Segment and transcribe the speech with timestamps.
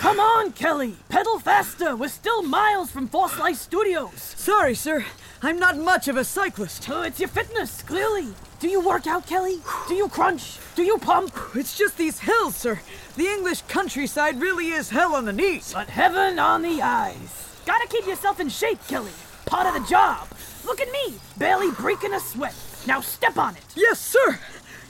[0.00, 0.96] Come on, Kelly!
[1.10, 1.94] Pedal faster!
[1.94, 4.18] We're still miles from Four Slice Studios!
[4.18, 5.04] Sorry, sir.
[5.42, 6.88] I'm not much of a cyclist.
[6.88, 8.28] Oh, it's your fitness, clearly.
[8.60, 9.60] Do you work out, Kelly?
[9.88, 10.58] Do you crunch?
[10.74, 11.36] Do you pump?
[11.54, 12.80] It's just these hills, sir.
[13.18, 15.74] The English countryside really is hell on the knees.
[15.74, 17.60] But heaven on the eyes.
[17.66, 19.12] Gotta keep yourself in shape, Kelly.
[19.44, 20.28] Part of the job.
[20.64, 22.54] Look at me, barely breaking a sweat.
[22.86, 23.64] Now step on it.
[23.76, 24.38] Yes, sir.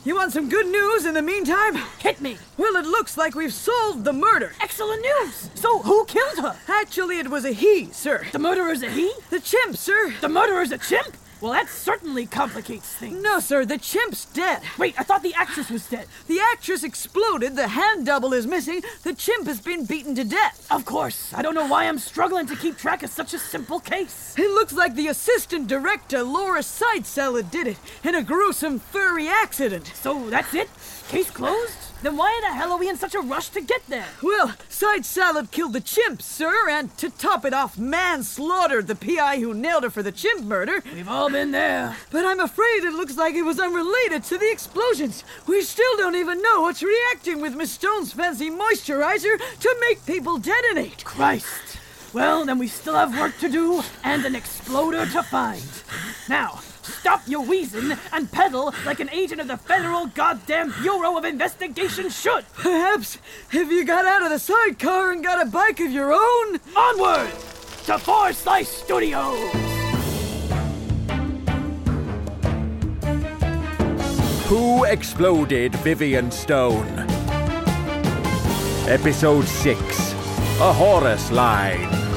[0.02, 1.74] You want some good news in the meantime?
[1.98, 2.38] Hit me.
[2.56, 4.52] Well, it looks like we've solved the murder.
[4.58, 5.50] Excellent news.
[5.54, 6.56] So who killed her?
[6.68, 8.26] Actually, it was a he, sir.
[8.32, 9.12] The murderer's a he?
[9.28, 10.14] The chimp, sir.
[10.22, 11.14] The murderer's a chimp?
[11.40, 13.22] Well, that certainly complicates things.
[13.22, 14.62] No, sir, the chimp's dead.
[14.76, 16.06] Wait, I thought the actress was dead.
[16.26, 20.66] The actress exploded, the hand double is missing, the chimp has been beaten to death.
[20.70, 21.32] Of course.
[21.34, 24.34] I don't know why I'm struggling to keep track of such a simple case.
[24.36, 29.28] It looks like the assistant director, Laura Side Salad, did it in a gruesome furry
[29.28, 29.92] accident.
[29.94, 30.68] So that's it?
[31.08, 31.89] Case closed?
[32.02, 34.06] Then why the hell are we in such a rush to get there?
[34.22, 39.40] Well, Side Salad killed the chimp, sir, and to top it off, manslaughtered the PI
[39.40, 40.82] who nailed her for the chimp murder.
[40.94, 41.96] We've all been there.
[42.10, 45.24] But I'm afraid it looks like it was unrelated to the explosions.
[45.46, 50.38] We still don't even know what's reacting with Miss Stone's fancy moisturizer to make people
[50.38, 51.04] detonate.
[51.04, 51.78] Christ.
[52.12, 55.62] Well, then we still have work to do and an exploder to find.
[56.28, 61.24] Now, stop your wheezing and pedal like an agent of the Federal Goddamn Bureau of
[61.24, 62.44] Investigation should.
[62.54, 63.18] Perhaps
[63.52, 66.60] if you got out of the sidecar and got a bike of your own.
[66.76, 67.30] Onward
[67.84, 69.70] to Four Slice Studios.
[74.50, 77.06] Who exploded Vivian Stone?
[78.88, 80.12] Episode 6
[80.60, 82.09] A Horus Line.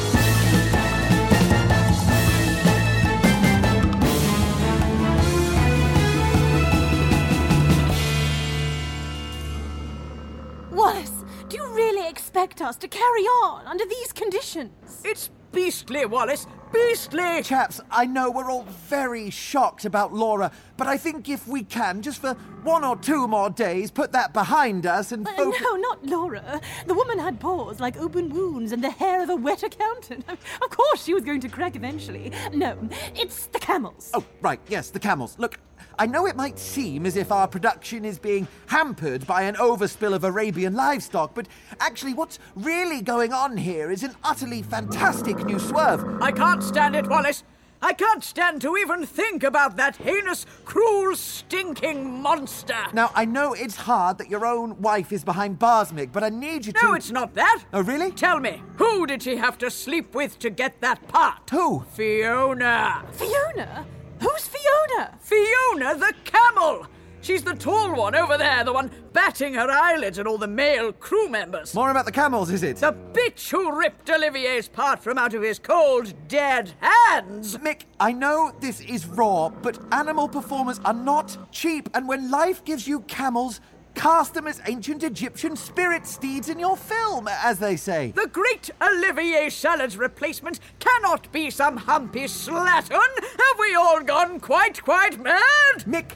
[12.43, 15.01] Expect us to carry on under these conditions?
[15.05, 16.45] It's beastly, Wallace.
[16.73, 17.41] Beastly.
[17.43, 22.01] Chaps, I know we're all very shocked about Laura, but I think if we can,
[22.01, 22.33] just for
[22.63, 25.61] one or two more days, put that behind us and Uh, focus.
[25.61, 26.59] no, not Laura.
[26.87, 30.25] The woman had paws like open wounds and the hair of a wet accountant.
[30.63, 32.31] Of course she was going to crack eventually.
[32.53, 32.75] No,
[33.15, 34.09] it's the camels.
[34.13, 35.35] Oh, right, yes, the camels.
[35.37, 35.59] Look,
[35.99, 40.13] I know it might seem as if our production is being hampered by an overspill
[40.13, 41.47] of Arabian livestock, but
[41.79, 46.21] actually, what's really going on here is an utterly fantastic new swerve.
[46.21, 47.43] I can't stand it, Wallace.
[47.81, 52.77] I can't stand to even think about that heinous, cruel, stinking monster.
[52.93, 56.29] Now, I know it's hard that your own wife is behind bars, Mick, but I
[56.29, 56.79] need you to.
[56.81, 57.65] No, it's not that.
[57.73, 58.11] Oh, really?
[58.11, 61.49] Tell me, who did she have to sleep with to get that part?
[61.49, 61.83] Who?
[61.91, 63.03] Fiona.
[63.11, 63.85] Fiona?
[64.23, 65.17] Who's Fiona?
[65.19, 66.87] Fiona the camel.
[67.19, 70.93] She's the tall one over there, the one batting her eyelids at all the male
[70.93, 71.73] crew members.
[71.73, 72.77] More about the camels, is it?
[72.77, 77.57] The bitch who ripped Olivier's part from out of his cold, dead hands.
[77.57, 82.63] Mick, I know this is raw, but animal performers are not cheap, and when life
[82.63, 83.59] gives you camels,
[83.95, 88.11] cast them as ancient Egyptian spirit steeds in your film, as they say.
[88.15, 93.19] The great Olivier Salad's replacement cannot be some humpy slattern.
[93.21, 95.85] Have we all gone quite, quite mad?
[95.85, 96.15] Mick,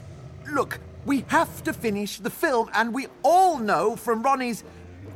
[0.52, 4.64] look, we have to finish the film, and we all know from Ronnie's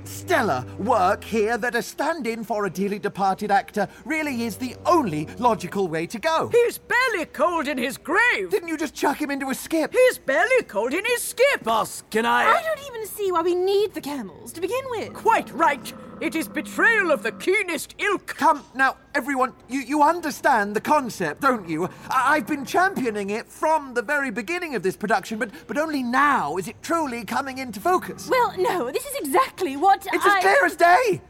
[0.04, 4.76] stellar work here that a stand in for a dearly departed actor really is the
[4.86, 6.48] only logical way to go.
[6.52, 8.50] He's barely cold in his grave.
[8.50, 9.92] Didn't you just chuck him into a skip?
[9.92, 11.62] He's barely cold in his skip.
[11.64, 12.62] Boss, can I I?
[12.62, 15.12] don't even see why we need the camels to begin with.
[15.12, 15.92] Quite right.
[16.22, 18.28] It is betrayal of the keenest ilk.
[18.28, 21.86] Come, now, everyone, you, you understand the concept, don't you?
[22.08, 26.04] I- I've been championing it from the very beginning of this production, but, but only
[26.04, 28.28] now is it truly coming into focus.
[28.30, 30.38] Well, no, this is exactly what It's I...
[30.38, 31.20] as clear as day!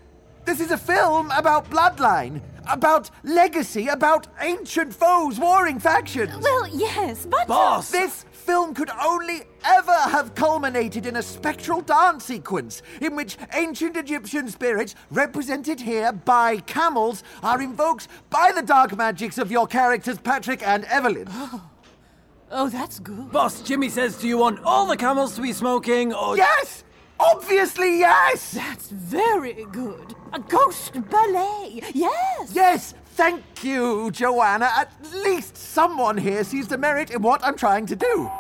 [0.45, 6.37] This is a film about bloodline, about legacy, about ancient foes warring factions.
[6.43, 7.45] Well, yes, but...
[7.45, 7.91] Uh, Boss!
[7.91, 13.97] This film could only ever have culminated in a spectral dance sequence in which ancient
[13.97, 20.19] Egyptian spirits, represented here by camels, are invoked by the dark magics of your characters
[20.19, 21.29] Patrick and Evelyn.
[21.31, 21.71] Oh,
[22.51, 23.31] oh that's good.
[23.31, 26.37] Boss, Jimmy says, do you want all the camels to be smoking or.
[26.37, 26.83] Yes!
[27.21, 28.53] Obviously, yes!
[28.53, 30.17] That's very good.
[30.33, 31.81] A ghost ballet.
[31.95, 32.51] Yes.
[32.53, 32.95] Yes!
[33.15, 34.71] Thank you, Joanna.
[34.75, 34.91] At
[35.23, 38.31] least someone here sees the merit in what I'm trying to do.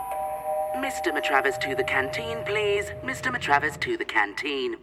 [0.76, 1.12] Mr.
[1.12, 2.86] Matravers to the canteen, please.
[3.04, 3.30] Mr.
[3.30, 4.76] Matravers to the canteen.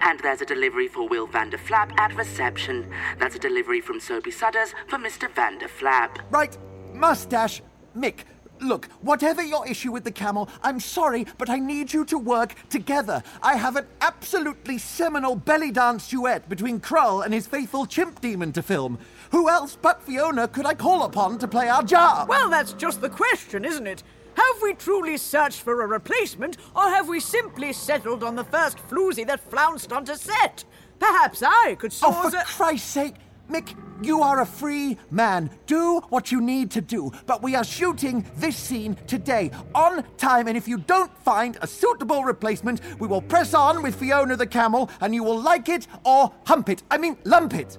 [0.00, 2.90] And there's a delivery for Will Van Der Vanderflap at reception.
[3.20, 5.30] That's a delivery from Soapy Sudders for Mr.
[5.32, 6.18] Van Der Vanderflap.
[6.32, 6.58] Right,
[6.92, 7.62] mustache.
[7.96, 8.24] Mick,
[8.60, 12.54] look, whatever your issue with the camel, I'm sorry, but I need you to work
[12.68, 13.22] together.
[13.42, 18.52] I have an absolutely seminal belly dance duet between Krull and his faithful chimp demon
[18.52, 18.98] to film.
[19.30, 22.28] Who else but Fiona could I call upon to play our job?
[22.28, 24.02] Well, that's just the question, isn't it?
[24.34, 28.78] Have we truly searched for a replacement, or have we simply settled on the first
[28.88, 30.64] floozy that flounced onto set?
[30.98, 32.44] Perhaps I could Oh, for a...
[32.44, 33.14] Christ's sake!
[33.50, 35.50] Mick, you are a free man.
[35.66, 37.12] Do what you need to do.
[37.26, 41.66] But we are shooting this scene today, on time, and if you don't find a
[41.66, 45.86] suitable replacement, we will press on with Fiona the camel, and you will like it
[46.04, 46.82] or hump it.
[46.90, 47.78] I mean, lump it.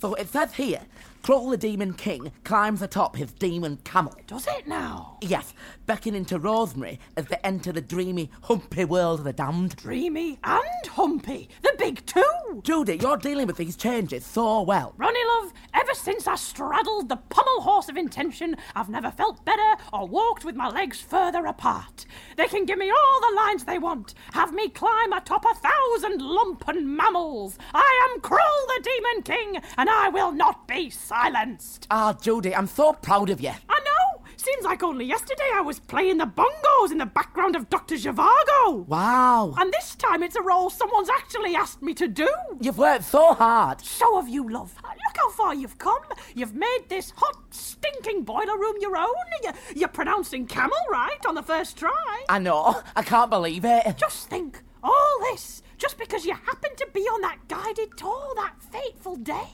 [0.00, 0.82] So it says here
[1.22, 4.14] Krull the Demon King climbs atop his demon camel.
[4.26, 5.18] Does it now?
[5.20, 5.52] Yes,
[5.86, 9.76] beckoning to Rosemary as they enter the dreamy, humpy world of the damned.
[9.76, 11.48] Dreamy and Humpy.
[11.62, 12.60] The big two.
[12.64, 14.94] Judy, you're dealing with these changes so well.
[14.96, 19.82] Ronnie Love, ever since I straddled the pommel horse of intention, I've never felt better
[19.92, 22.06] or walked with my legs further apart.
[22.36, 26.20] They can give me all the lines they want, have me climb atop a thousand
[26.20, 27.58] lumpen mammals.
[27.74, 30.90] I am Krull the Demon King, and I will not be
[31.22, 31.86] silenced.
[31.90, 33.50] Ah, Judy, I'm so proud of you.
[33.68, 34.22] I know!
[34.36, 37.96] Seems like only yesterday I was playing the bongos in the background of Dr.
[37.96, 38.86] Zhivago.
[38.86, 39.52] Wow.
[39.58, 42.28] And this time it's a role someone's actually asked me to do.
[42.60, 43.80] You've worked so hard.
[43.80, 44.74] So have you, love.
[44.84, 46.00] Look how far you've come.
[46.34, 49.14] You've made this hot, stinking boiler room your own.
[49.42, 52.24] You- You're pronouncing camel right on the first try.
[52.28, 52.80] I know.
[52.96, 53.96] I can't believe it.
[53.98, 58.54] Just think, all this just because you happened to be on that guided tour that
[58.72, 59.48] fateful day.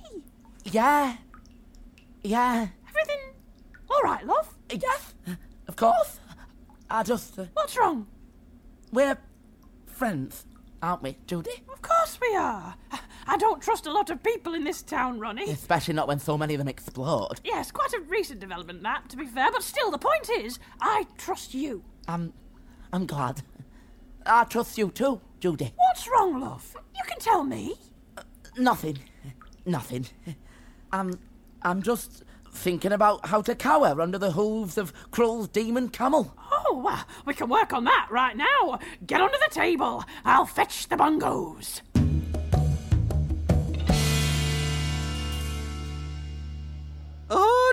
[0.64, 1.16] Yeah.
[2.24, 2.68] Yeah.
[2.88, 3.18] Everything
[3.90, 4.52] all right, love?
[4.70, 5.14] Yes.
[5.68, 6.18] Of course.
[6.90, 7.38] I just.
[7.38, 8.06] Uh, What's wrong?
[8.92, 9.18] we're
[9.86, 10.46] friends,
[10.82, 11.50] aren't we, Judy?
[11.72, 12.74] Of course we are.
[13.26, 15.50] I don't trust a lot of people in this town, Ronnie.
[15.50, 17.40] Especially not when so many of them explode.
[17.44, 21.06] Yes, quite a recent development, that, to be fair, but still, the point is, I
[21.18, 21.82] trust you.
[22.08, 22.32] I'm.
[22.92, 23.42] I'm glad.
[24.26, 25.72] I trust you too, Judy.
[25.76, 26.76] What's wrong, love?
[26.96, 27.74] You can tell me.
[28.56, 28.98] Nothing.
[29.66, 30.06] Nothing.
[30.92, 31.18] I'm.
[31.64, 36.34] I'm just thinking about how to cower under the hooves of Krull's demon camel.
[36.52, 38.78] Oh, well, we can work on that right now.
[39.06, 40.04] Get under the table.
[40.26, 41.80] I'll fetch the bongos.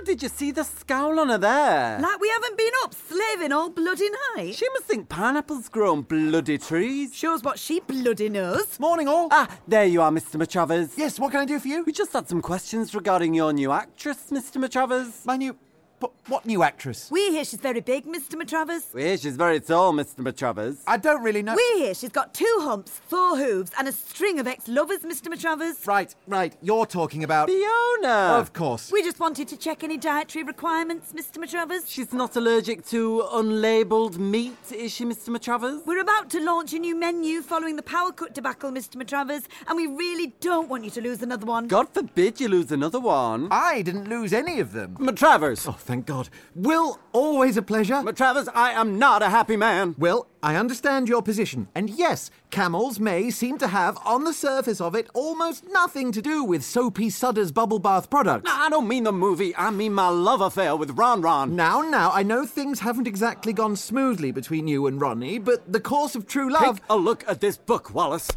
[0.03, 1.99] Did you see the scowl on her there?
[1.99, 4.55] Like we haven't been up slaving all bloody night.
[4.55, 7.15] She must think pineapples grow on bloody trees.
[7.15, 8.79] Shows what she bloody knows.
[8.79, 9.27] Morning, all.
[9.31, 10.35] Ah, there you are, Mr.
[10.41, 10.97] Matravers.
[10.97, 11.83] Yes, what can I do for you?
[11.83, 14.57] We just had some questions regarding your new actress, Mr.
[14.57, 15.25] Matravers.
[15.25, 15.55] My new.
[16.01, 17.09] But what new actress?
[17.11, 18.33] We hear she's very big, Mr.
[18.33, 18.91] Matravers.
[18.91, 20.15] We hear she's very tall, Mr.
[20.15, 20.77] Matravers.
[20.87, 21.55] I don't really know.
[21.55, 25.27] We hear she's got two humps, four hooves, and a string of ex-lovers, Mr.
[25.27, 25.85] Matravers.
[25.85, 26.55] Right, right.
[26.63, 27.49] You're talking about.
[27.49, 28.39] Fiona!
[28.39, 28.91] Of course.
[28.91, 31.37] We just wanted to check any dietary requirements, Mr.
[31.37, 31.83] Matravers.
[31.87, 35.29] She's not allergic to unlabelled meat, is she, Mr.
[35.29, 35.85] Matravers?
[35.85, 38.95] We're about to launch a new menu following the power cut debacle, Mr.
[38.95, 41.67] Matravers, and we really don't want you to lose another one.
[41.67, 43.49] God forbid you lose another one.
[43.51, 44.97] I didn't lose any of them.
[44.99, 45.67] Matravers!
[45.69, 46.29] Oh, thank God.
[46.55, 47.95] Will, always a pleasure.
[47.95, 49.93] Matravers, I am not a happy man.
[49.97, 51.67] Will, I understand your position.
[51.75, 56.21] And yes, camels may seem to have, on the surface of it, almost nothing to
[56.21, 58.49] do with Soapy Sudder's bubble bath products.
[58.49, 61.57] I don't mean the movie, I mean my love affair with Ron Ron.
[61.57, 65.81] Now, now, I know things haven't exactly gone smoothly between you and Ronnie, but the
[65.81, 66.79] course of true love.
[66.79, 68.29] Take a look at this book, Wallace.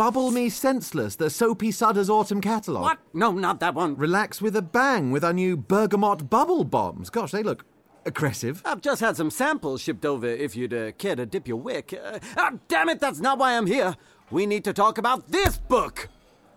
[0.00, 2.84] Bubble Me Senseless, the Soapy Sudder's autumn catalogue.
[2.84, 2.98] What?
[3.12, 3.96] No, not that one.
[3.96, 7.10] Relax with a bang with our new bergamot bubble bombs.
[7.10, 7.66] Gosh, they look
[8.06, 8.62] aggressive.
[8.64, 11.92] I've just had some samples shipped over if you'd uh, care to dip your wick.
[11.92, 13.94] Uh, ah, damn it, that's not why I'm here.
[14.30, 16.08] We need to talk about this book.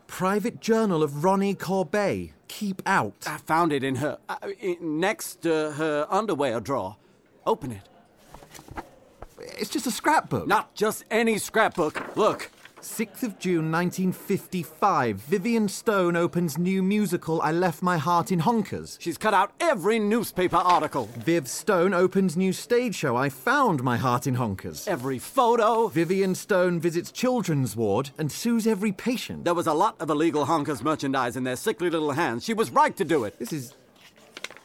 [0.08, 2.30] Private Journal of Ronnie Corbet.
[2.48, 3.26] Keep out.
[3.28, 6.96] I found it in her, uh, in, next to her underwear drawer.
[7.46, 7.90] Open it.
[9.38, 10.48] It's just a scrapbook.
[10.48, 12.16] Not just any scrapbook.
[12.16, 12.50] Look,
[12.84, 15.16] 6th of June 1955.
[15.18, 18.98] Vivian Stone opens new musical I Left My Heart in Honkers.
[19.00, 23.96] She's cut out every newspaper article, Viv Stone opens new stage show I Found My
[23.98, 24.88] Heart in Honkers.
[24.88, 25.88] every photo.
[25.88, 29.46] Vivian Stone visits children's ward and sues every patient.
[29.46, 32.44] There was a lot of illegal honkers merchandise in their sickly little hands.
[32.44, 33.40] She was right to do it.
[33.40, 33.74] This is.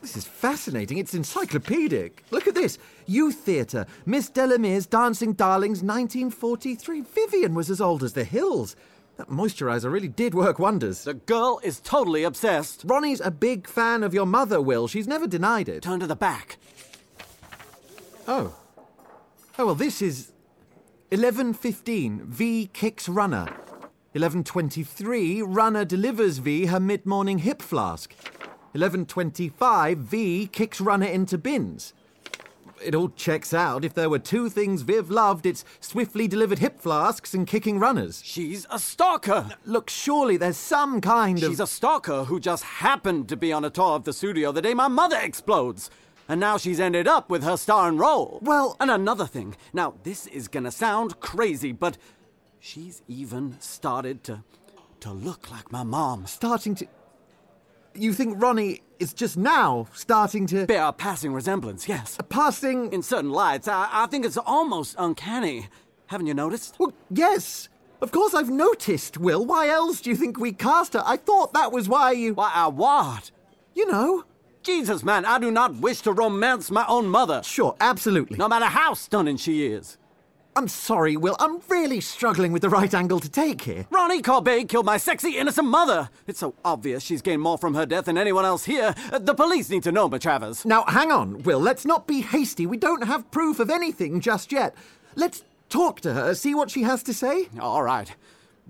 [0.00, 0.98] This is fascinating.
[0.98, 2.24] It's encyclopedic.
[2.30, 2.78] Look at this.
[3.06, 3.86] Youth Theatre.
[4.06, 7.00] Miss Delamere's Dancing Darlings, 1943.
[7.00, 8.76] Vivian was as old as the hills.
[9.16, 11.02] That moisturizer really did work wonders.
[11.02, 12.84] The girl is totally obsessed.
[12.86, 14.86] Ronnie's a big fan of your mother, Will.
[14.86, 15.82] She's never denied it.
[15.82, 16.58] Turn to the back.
[18.28, 18.54] Oh.
[19.58, 20.30] Oh, well, this is
[21.10, 22.20] 11.15.
[22.26, 23.48] V kicks runner.
[24.14, 25.42] 11.23.
[25.44, 28.14] Runner delivers V her mid-morning hip flask.
[28.74, 29.96] 11.25.
[29.96, 31.92] V kicks runner into bins.
[32.82, 33.84] It all checks out.
[33.84, 38.22] If there were two things Viv loved, it's swiftly delivered hip flasks and kicking runners.
[38.24, 39.50] She's a stalker.
[39.64, 41.50] Look, surely there's some kind of...
[41.50, 44.62] She's a stalker who just happened to be on a tour of the studio the
[44.62, 45.90] day my mother explodes.
[46.28, 48.38] And now she's ended up with her star and role.
[48.42, 49.56] Well- and another thing.
[49.72, 51.98] Now, this is gonna sound crazy, but
[52.60, 54.44] she's even started to
[55.00, 56.26] to look like my mom.
[56.26, 56.86] starting to...
[57.94, 60.66] You think Ronnie is just now starting to...
[60.66, 62.16] Bear a passing resemblance, yes.
[62.18, 62.92] A passing...
[62.92, 65.68] In certain lights, I, I think it's almost uncanny.
[66.06, 66.76] Haven't you noticed?
[66.78, 67.68] Well, yes.
[68.00, 69.44] Of course I've noticed, Will.
[69.44, 71.02] Why else do you think we cast her?
[71.04, 72.34] I thought that was why you...
[72.34, 73.30] Why, I what?
[73.74, 74.24] You know.
[74.62, 77.42] Jesus, man, I do not wish to romance my own mother.
[77.42, 78.36] Sure, absolutely.
[78.36, 79.96] No matter how stunning she is.
[80.58, 81.36] I'm sorry, Will.
[81.38, 83.86] I'm really struggling with the right angle to take here.
[83.92, 86.10] Ronnie Corbett killed my sexy, innocent mother.
[86.26, 88.92] It's so obvious she's gained more from her death than anyone else here.
[89.12, 90.64] Uh, the police need to know, Matravers.
[90.64, 91.60] Now, hang on, Will.
[91.60, 92.66] Let's not be hasty.
[92.66, 94.74] We don't have proof of anything just yet.
[95.14, 97.46] Let's talk to her, see what she has to say.
[97.60, 98.12] All right.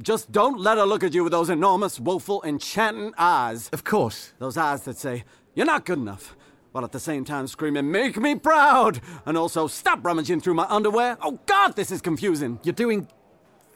[0.02, 3.70] Just don't let her look at you with those enormous, woeful, enchanting eyes.
[3.72, 4.34] Of course.
[4.38, 6.36] Those eyes that say, You're not good enough.
[6.72, 9.00] While at the same time screaming, Make me proud!
[9.24, 11.16] And also, Stop rummaging through my underwear.
[11.22, 12.58] Oh, God, this is confusing.
[12.62, 13.08] You're doing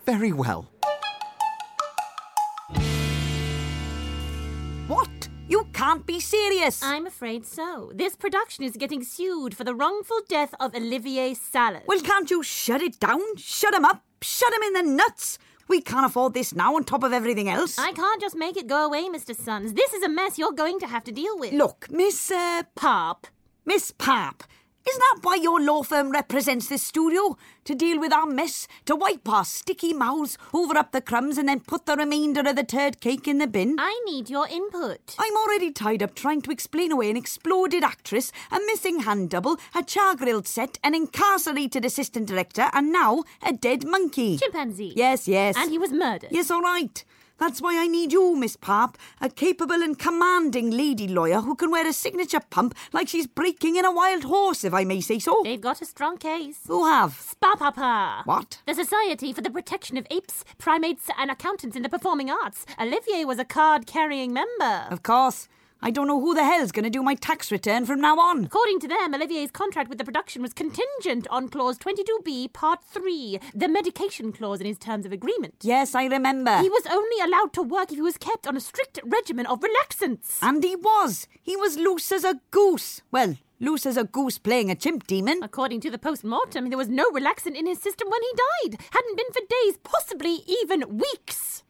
[0.04, 0.68] very well.
[4.88, 5.28] What?
[5.48, 6.82] You can't be serious.
[6.82, 7.92] I'm afraid so.
[7.94, 11.82] This production is getting sued for the wrongful death of Olivier Salad.
[11.86, 13.20] Well, can't you shut it down?
[13.36, 14.02] Shut him up.
[14.22, 15.38] Shut him in the nuts.
[15.72, 17.78] We can't afford this now on top of everything else.
[17.78, 19.34] I can't just make it go away, Mr.
[19.34, 19.72] Sons.
[19.72, 21.54] This is a mess you're going to have to deal with.
[21.54, 23.26] Look, Miss uh, Pop.
[23.64, 24.42] Miss Pap,
[24.88, 27.36] isn't that why your law firm represents this studio?
[27.66, 31.48] To deal with our mess, to wipe our sticky mouths, hoover up the crumbs, and
[31.48, 33.76] then put the remainder of the turd cake in the bin?
[33.78, 35.14] I need your input.
[35.18, 39.58] I'm already tied up trying to explain away an exploded actress, a missing hand double,
[39.74, 44.38] a char grilled set, an incarcerated assistant director, and now a dead monkey.
[44.38, 44.94] Chimpanzee.
[44.96, 45.56] Yes, yes.
[45.56, 46.30] And he was murdered.
[46.32, 47.04] Yes, all right.
[47.42, 51.72] That's why I need you, Miss Pap, a capable and commanding lady lawyer who can
[51.72, 55.18] wear a signature pump like she's breaking in a wild horse, if I may say
[55.18, 55.40] so.
[55.42, 56.60] They've got a strong case.
[56.68, 57.14] Who have?
[57.14, 58.24] Spapapa.
[58.26, 58.62] What?
[58.64, 62.64] The Society for the Protection of Apes, Primates, and Accountants in the Performing Arts.
[62.80, 64.86] Olivier was a card carrying member.
[64.88, 65.48] Of course.
[65.84, 68.44] I don't know who the hell's going to do my tax return from now on.
[68.44, 73.40] According to them, Olivier's contract with the production was contingent on Clause 22B, Part 3,
[73.52, 75.56] the medication clause in his terms of agreement.
[75.62, 76.56] Yes, I remember.
[76.58, 79.58] He was only allowed to work if he was kept on a strict regimen of
[79.60, 80.38] relaxants.
[80.40, 81.26] And he was.
[81.42, 83.00] He was loose as a goose.
[83.10, 85.40] Well, loose as a goose playing a chimp demon.
[85.42, 88.80] According to the post mortem, there was no relaxant in his system when he died.
[88.92, 91.64] Hadn't been for days, possibly even weeks.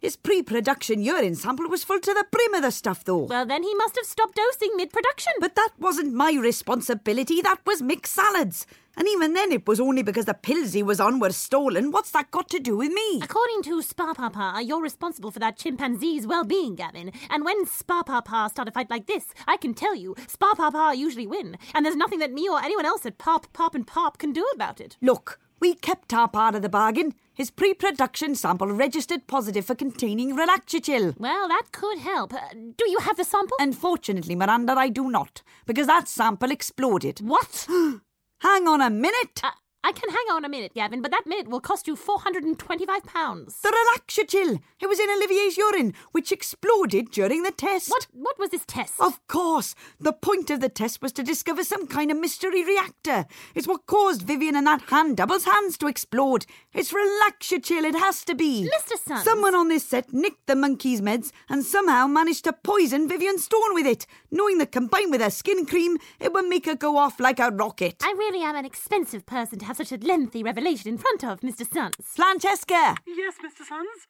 [0.00, 3.24] His pre production urine sample was full to the brim of the stuff, though.
[3.24, 5.32] Well, then he must have stopped dosing mid production.
[5.40, 8.64] But that wasn't my responsibility, that was Mick Salad's.
[8.96, 11.90] And even then, it was only because the pills he was on were stolen.
[11.90, 13.20] What's that got to do with me?
[13.22, 17.12] According to Spa Papa, you're responsible for that chimpanzee's well being, Gavin.
[17.30, 20.94] And when Spa Papa start a fight like this, I can tell you, Spa Papa
[20.96, 21.58] usually win.
[21.74, 24.44] And there's nothing that me or anyone else at Pop, Pop, and Pop can do
[24.54, 24.96] about it.
[25.00, 27.14] Look, we kept our part of the bargain.
[27.38, 31.14] His pre production sample registered positive for containing Relaxachill.
[31.20, 32.34] Well, that could help.
[32.34, 33.56] Uh, do you have the sample?
[33.60, 37.20] Unfortunately, Miranda, I do not, because that sample exploded.
[37.20, 37.68] What?
[38.40, 39.40] Hang on a minute.
[39.44, 39.52] Uh,
[39.84, 43.62] I can hang on a minute, Gavin, but that minute will cost you £425.
[43.62, 44.60] The Relaxachill.
[44.80, 47.88] It was in Olivier's urine, which exploded during the test.
[47.88, 48.94] What, what was this test?
[49.00, 49.76] Of course.
[50.00, 53.26] The point of the test was to discover some kind of mystery reactor.
[53.54, 56.44] It's what caused Vivian and that hand double's hands to explode.
[56.74, 57.84] It's Relaxachill.
[57.84, 58.68] it has to be.
[58.68, 58.98] Mr.
[58.98, 59.24] Sons.
[59.24, 63.74] Someone on this set nicked the monkey's meds and somehow managed to poison Vivian Stone
[63.74, 67.20] with it, knowing that combined with her skin cream, it would make her go off
[67.20, 67.96] like a rocket.
[68.02, 71.40] I really am an expensive person to have such a lengthy revelation in front of,
[71.40, 71.70] Mr.
[71.70, 71.94] Sons.
[72.02, 73.64] Francesca, Yes, Mr.
[73.68, 74.06] Sons?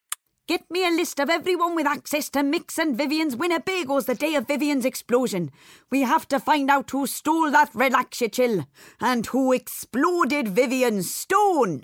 [0.47, 4.35] get me a list of everyone with access to Mick's and Vivian's Winnebagos the day
[4.37, 5.50] of Vivian's explosion.
[5.91, 8.67] We have to find out who stole that Relaxachill
[9.00, 11.83] and who exploded Vivian's stone.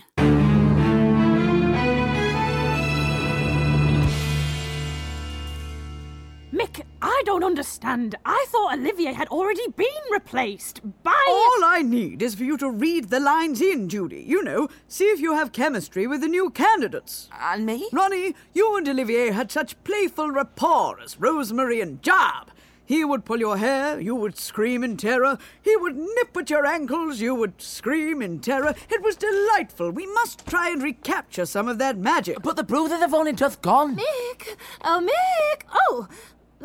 [6.75, 8.16] Mick, I don't understand.
[8.25, 11.25] I thought Olivier had already been replaced by.
[11.28, 14.25] All I need is for you to read the lines in, Judy.
[14.26, 17.28] You know, see if you have chemistry with the new candidates.
[17.38, 17.88] And me?
[17.93, 22.50] Ronnie, you and Olivier had such playful rapport as Rosemary and Job.
[22.87, 25.38] He would pull your hair, you would scream in terror.
[25.62, 28.75] He would nip at your ankles, you would scream in terror.
[28.90, 29.90] It was delightful.
[29.90, 32.43] We must try and recapture some of that magic.
[32.43, 33.97] But the bruises have only just gone.
[33.97, 34.57] Mick!
[34.83, 35.62] Oh, Mick!
[35.73, 36.09] Oh!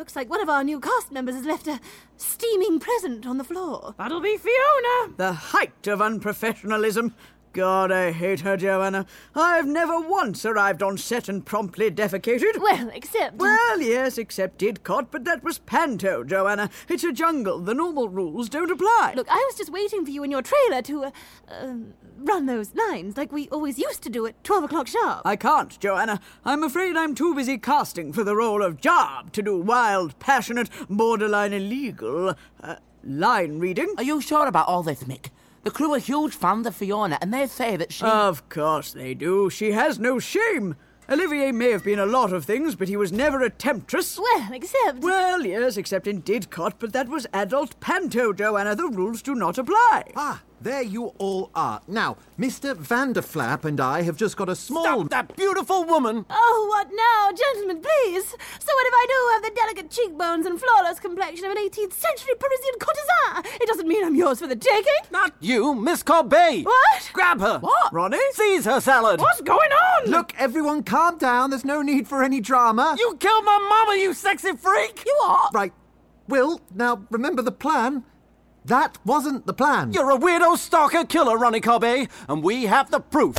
[0.00, 1.78] Looks like one of our new cast members has left a
[2.16, 3.94] steaming present on the floor.
[3.98, 5.12] That'll be Fiona.
[5.18, 7.12] The height of unprofessionalism.
[7.52, 9.04] God, I hate her, Joanna.
[9.34, 12.58] I've never once arrived on set and promptly defecated.
[12.58, 13.36] Well, except.
[13.36, 16.70] Well, yes, except Didcot, but that was panto, Joanna.
[16.88, 17.58] It's a jungle.
[17.58, 19.12] The normal rules don't apply.
[19.16, 21.10] Look, I was just waiting for you in your trailer to uh,
[21.46, 21.74] uh,
[22.22, 25.22] run those lines like we always used to do at 12 o'clock sharp.
[25.24, 26.20] I can't, Joanna.
[26.44, 30.70] I'm afraid I'm too busy casting for the role of Job to do wild, passionate,
[30.88, 33.94] borderline illegal uh, line reading.
[33.96, 35.30] Are you sure about all this, Mick?
[35.62, 38.04] The crew are huge fans of Fiona, and they say that she.
[38.04, 39.50] Of course they do.
[39.50, 40.76] She has no shame.
[41.10, 44.18] Olivier may have been a lot of things, but he was never a temptress.
[44.18, 45.00] Well, except.
[45.00, 48.76] Well, yes, except in Didcot, but that was adult panto, Joanna.
[48.76, 50.04] The rules do not apply.
[50.14, 51.80] Ah, there you all are.
[51.88, 52.74] Now, Mr.
[52.74, 54.84] Vanderflap and I have just got a small.
[54.84, 56.26] Stop that beautiful woman!
[56.28, 57.30] Oh, what now?
[57.36, 58.24] Gentlemen, please!
[58.28, 61.92] So what if I do have the delicate cheekbones and flawless complexion of an 18th
[61.92, 63.60] century Parisian courtesan?
[63.60, 64.92] It doesn't mean I'm yours for the taking.
[65.10, 66.64] Not you, Miss Corbet!
[66.64, 67.10] What?
[67.12, 67.58] Grab her!
[67.58, 67.92] What?
[67.92, 68.18] Ronnie?
[68.32, 69.20] Seize her salad!
[69.20, 70.10] What's going on?
[70.10, 71.50] Look, everyone, calm down.
[71.50, 72.96] There's no need for any drama.
[72.98, 75.04] You killed my mama, you sexy freak!
[75.06, 75.48] You are.
[75.52, 75.72] Right.
[76.28, 78.04] Will, now remember the plan.
[78.64, 79.92] That wasn't the plan.
[79.92, 83.36] You're a weirdo stalker killer, Ronnie Corbet, and we have the proof.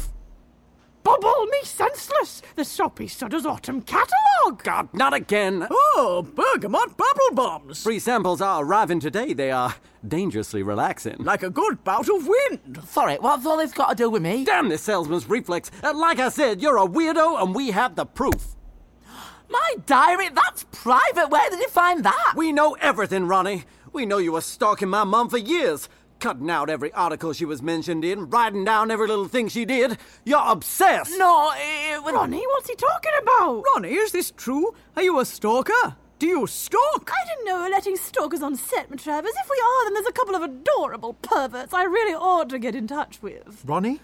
[1.04, 2.44] Bubble me senseless.
[2.56, 4.64] The Soapy Sudders Autumn Catalogue.
[4.64, 5.68] God, not again.
[5.70, 7.82] Oh, bergamot bubble bombs.
[7.84, 9.34] Free samples are arriving today.
[9.34, 9.76] They are
[10.08, 11.18] dangerously relaxing.
[11.20, 12.82] Like a good bout of wind.
[12.88, 14.46] Sorry, what's all this got to do with me?
[14.46, 15.72] Damn this salesman's reflex.
[15.84, 18.56] Uh, like I said, you're a weirdo, and we have the proof.
[19.50, 20.30] My diary?
[20.30, 21.30] That's private.
[21.32, 22.34] Where did you find that?
[22.36, 23.64] We know everything, Ronnie.
[23.94, 25.90] We know you were stalking my mum for years.
[26.20, 29.98] Cutting out every article she was mentioned in, writing down every little thing she did.
[30.24, 31.18] You're obsessed.
[31.18, 32.14] No, it was.
[32.14, 33.64] Ronnie, what's he talking about?
[33.74, 34.76] Ronnie, is this true?
[34.96, 35.96] Are you a stalker?
[36.20, 37.12] Do you stalk?
[37.12, 39.30] I didn't know we're letting stalkers on set, Matravers.
[39.30, 42.76] If we are, then there's a couple of adorable perverts I really ought to get
[42.76, 43.64] in touch with.
[43.66, 44.00] Ronnie?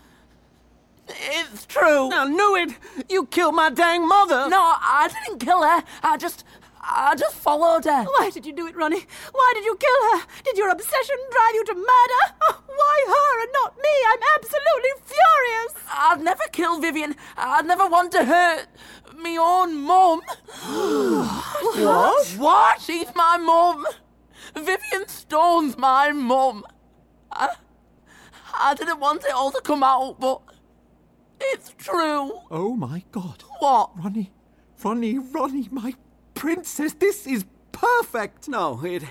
[1.08, 2.10] It's true.
[2.12, 2.72] I knew it.
[3.10, 4.50] You killed my dang mother.
[4.50, 5.84] No, I didn't kill her.
[6.02, 6.44] I just.
[6.90, 8.04] I just followed her.
[8.04, 9.06] Why did you do it, Ronnie?
[9.34, 10.26] Why did you kill her?
[10.44, 12.24] Did your obsession drive you to murder?
[12.44, 13.90] Oh, why her and not me?
[14.08, 15.74] I'm absolutely furious.
[15.92, 17.16] I'd never kill Vivian.
[17.36, 18.68] I'd never want to hurt
[19.22, 20.22] me own mum.
[21.78, 22.28] What?
[22.38, 22.82] What?
[22.82, 23.86] She's my mum.
[24.56, 26.64] Vivian Stone's my mum.
[27.32, 27.50] I,
[28.54, 30.42] I didn't want it all to come out, but
[31.40, 32.32] it's true.
[32.50, 33.44] Oh my god.
[33.60, 33.92] What?
[33.98, 34.32] Ronnie,
[34.84, 35.94] Ronnie, Ronnie, my
[36.38, 38.48] princess, this is perfect.
[38.48, 39.04] No, it.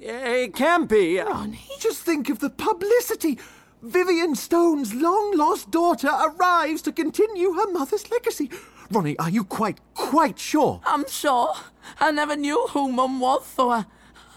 [0.00, 1.20] It can't be.
[1.20, 1.60] Ronnie?
[1.78, 3.38] Just think of the publicity.
[3.82, 8.50] Vivian Stone's long lost daughter arrives to continue her mother's legacy.
[8.90, 10.80] Ronnie, are you quite, quite sure?
[10.84, 11.52] I'm sure.
[12.00, 13.84] I never knew who Mum was, so I,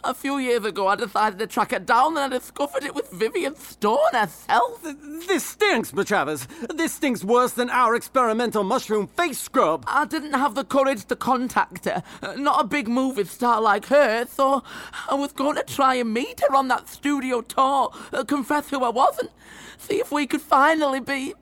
[0.06, 3.08] a few years ago I decided to track her down and I discovered it was
[3.12, 4.82] Vivian Stone herself.
[5.28, 6.48] This stinks, Matravers.
[6.76, 9.84] This stinks worse than our experimental mushroom face scrub.
[9.88, 12.04] I didn't have the courage to contact her.
[12.38, 14.64] Not a big movie star like her, so
[15.10, 18.84] I was going to try and meet her on that studio tour, uh, confess who
[18.84, 19.30] I was, and
[19.78, 21.34] see if we could finally be.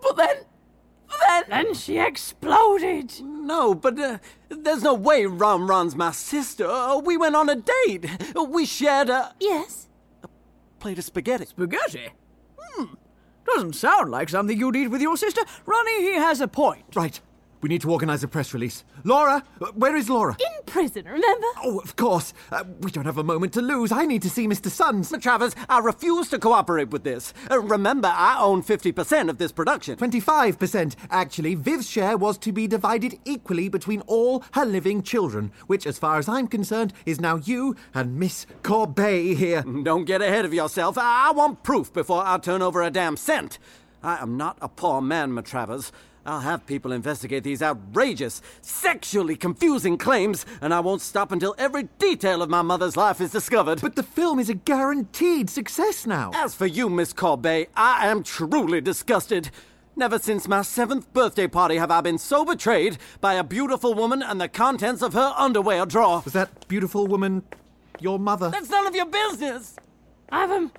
[0.00, 0.36] But then.
[1.28, 1.44] Then.
[1.48, 3.20] Then she exploded.
[3.20, 4.18] No, but uh,
[4.48, 6.66] there's no way Ron Ron's my sister.
[6.66, 8.06] Uh, we went on a date.
[8.48, 9.88] We shared a Yes?
[10.22, 10.28] A
[10.78, 11.46] plate of spaghetti.
[11.46, 12.10] Spaghetti?
[12.58, 12.94] Hmm.
[13.46, 15.42] Doesn't sound like something you'd eat with your sister.
[15.66, 16.84] Ronnie, he has a point.
[16.94, 17.20] Right.
[17.60, 18.84] We need to organise a press release.
[19.04, 20.34] Laura, uh, where is Laura?
[20.40, 21.46] In prison, remember?
[21.62, 22.32] Oh, of course.
[22.50, 23.92] Uh, we don't have a moment to lose.
[23.92, 24.70] I need to see Mr.
[24.70, 25.12] Sons.
[25.20, 27.34] Travers, I refuse to cooperate with this.
[27.50, 29.96] Uh, remember, I own 50% of this production.
[29.96, 30.94] 25%.
[31.10, 35.98] Actually, Viv's share was to be divided equally between all her living children, which, as
[35.98, 39.62] far as I'm concerned, is now you and Miss Corbet here.
[39.82, 40.96] Don't get ahead of yourself.
[40.98, 43.58] I want proof before I turn over a damn cent.
[44.02, 45.92] I am not a poor man, Matravers.
[46.26, 51.84] I'll have people investigate these outrageous, sexually confusing claims, and I won't stop until every
[51.98, 53.80] detail of my mother's life is discovered.
[53.80, 56.30] But the film is a guaranteed success now.
[56.34, 59.50] As for you, Miss Corbet, I am truly disgusted.
[59.96, 64.22] Never since my seventh birthday party have I been so betrayed by a beautiful woman
[64.22, 66.22] and the contents of her underwear drawer.
[66.24, 67.42] Was that beautiful woman
[67.98, 68.50] your mother?
[68.50, 69.76] That's none of your business.
[70.30, 70.72] I've um,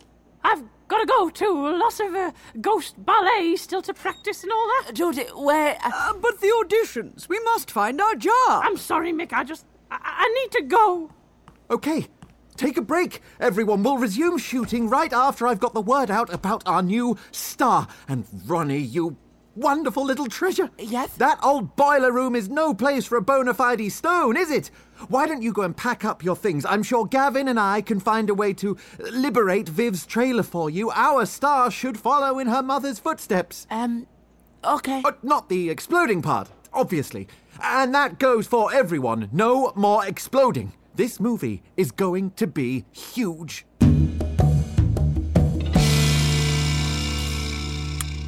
[0.44, 1.78] I've got to go too.
[1.78, 4.94] Lots of uh, ghost ballet still to practice and all that.
[4.94, 5.78] Judy, where?
[5.84, 7.30] Uh, but the auditions.
[7.30, 8.64] We must find our job.
[8.66, 9.32] I'm sorry, Mick.
[9.32, 11.12] I just I, I need to go.
[11.70, 12.08] Okay,
[12.58, 13.22] take a break.
[13.40, 17.88] Everyone will resume shooting right after I've got the word out about our new star.
[18.10, 19.16] And Ronnie, you
[19.56, 20.70] wonderful little treasure.
[20.78, 21.14] Yes?
[21.16, 24.72] That old boiler room is no place for a bona fide stone, is it?
[25.08, 26.66] Why don't you go and pack up your things?
[26.66, 30.92] I'm sure Gavin and I can find a way to liberate Viv's trailer for you.
[30.92, 33.68] Our star should follow in her mother's footsteps.
[33.70, 34.08] Um,
[34.64, 35.02] okay.
[35.02, 37.28] But not the exploding part, obviously.
[37.62, 39.30] And that goes for everyone.
[39.32, 40.74] No more exploding.
[40.96, 43.66] This movie is going to be huge.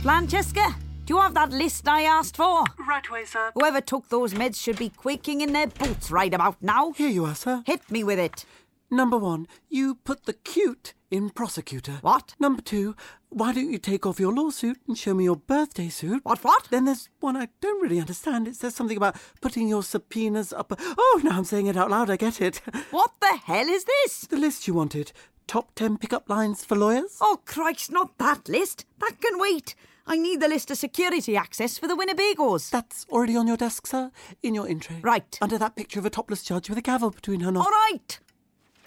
[0.01, 2.63] Francesca, do you have that list I asked for?
[2.87, 3.51] Right way, sir.
[3.55, 6.93] Whoever took those meds should be quaking in their boots right about now.
[6.93, 7.63] Here you are, sir.
[7.65, 8.45] Hit me with it.
[8.89, 11.97] Number one, you put the cute in prosecutor.
[12.01, 12.35] What?
[12.39, 12.95] Number two,
[13.29, 16.21] why don't you take off your lawsuit and show me your birthday suit?
[16.23, 16.67] What, what?
[16.69, 18.47] Then there's one I don't really understand.
[18.47, 20.73] It says something about putting your subpoenas up.
[20.79, 22.09] Oh, now I'm saying it out loud.
[22.09, 22.61] I get it.
[22.91, 24.21] What the hell is this?
[24.21, 25.11] The list you wanted.
[25.47, 27.17] Top 10 pickup lines for lawyers?
[27.19, 28.85] Oh, Christ, not that list.
[28.99, 29.75] That can wait.
[30.05, 32.69] I need the list of security access for the Winnebagos.
[32.69, 34.11] That's already on your desk, sir,
[34.41, 34.97] in your intro.
[35.01, 35.37] Right.
[35.41, 37.73] Under that picture of a topless judge with a gavel between her All nostrils.
[37.91, 38.19] right.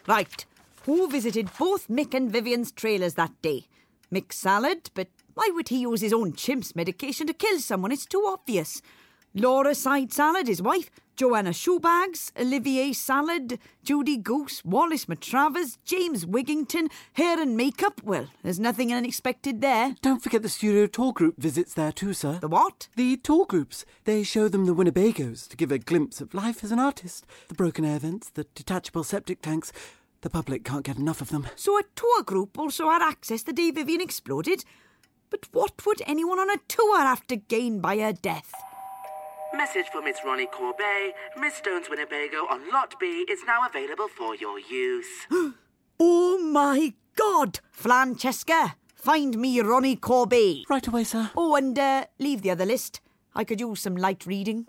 [0.07, 0.47] Right.
[0.85, 3.67] Who visited both Mick and Vivian's trailers that day?
[4.13, 7.93] Mick Salad, but why would he use his own chimp's medication to kill someone?
[7.93, 8.81] It's too obvious.
[9.39, 16.91] Laura Side Salad, his wife, Joanna Shoebags, Olivier Salad, Judy Goose, Wallace Matravers, James Wigington,
[17.13, 18.01] hair and makeup.
[18.03, 19.95] Well, there's nothing unexpected there.
[20.01, 22.39] Don't forget the studio tour group visits there too, sir.
[22.41, 22.89] The what?
[22.97, 23.85] The tour groups.
[24.05, 27.27] They show them the Winnebagos to give a glimpse of life as an artist.
[27.49, 29.71] The broken air vents, the detachable septic tanks.
[30.23, 31.47] The public can't get enough of them.
[31.57, 34.65] So a tour group also had access the day Vivian exploded?
[35.29, 38.55] But what would anyone on a tour have to gain by her death?
[39.57, 41.15] Message for Miss Ronnie Corbet.
[41.41, 45.27] Miss Stone's Winnebago on Lot B is now available for your use.
[45.99, 47.61] Oh my God!
[47.71, 50.59] Francesca, find me Ronnie Corbet.
[50.69, 51.31] Right away, sir.
[51.35, 53.01] Oh, and uh, leave the other list.
[53.35, 54.67] I could use some light reading.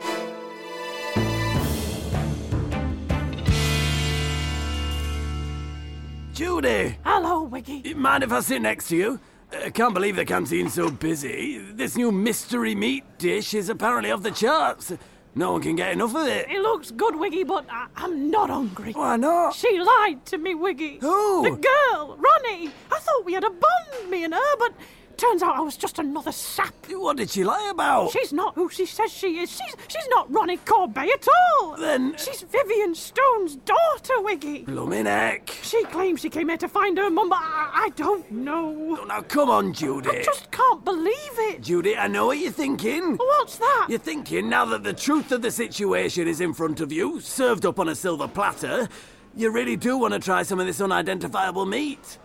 [6.33, 6.97] Judy!
[7.03, 7.93] Hello, Wiggy.
[7.93, 9.19] Mind if I sit next to you?
[9.51, 11.59] I can't believe the canteen's so busy.
[11.59, 14.91] This new mystery meat dish is apparently off the charts.
[15.35, 16.49] No one can get enough of it.
[16.49, 18.91] It looks good, Wiggy, but I- I'm not hungry.
[18.93, 19.53] Why not?
[19.53, 20.97] She lied to me, Wiggy.
[20.99, 21.43] Who?
[21.43, 22.71] The girl, Ronnie.
[22.91, 24.73] I thought we had a bond, me and her, but
[25.17, 26.73] turns out I was just another sap.
[26.89, 28.11] What did she lie about?
[28.11, 29.49] She's not who she says she is.
[29.51, 31.27] She's she's not Ronnie Corbet at
[31.61, 31.75] all.
[31.77, 34.63] Then- she's Vivian Stone's daughter, Wiggy.
[34.63, 35.49] Bloomin' heck.
[35.63, 38.97] She claims she came here to find her mum, but I, I don't know.
[38.99, 40.09] Oh, now come on, Judy.
[40.09, 41.61] I just can't believe it.
[41.61, 43.15] Judy, I know what you're thinking.
[43.17, 43.87] What's that?
[43.89, 47.65] You're thinking now that the truth of the situation is in front of you, served
[47.65, 48.87] up on a silver platter,
[49.35, 52.17] you really do want to try some of this unidentifiable meat.